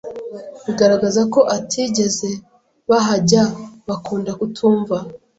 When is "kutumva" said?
4.39-4.95